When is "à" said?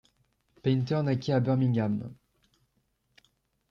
1.31-1.39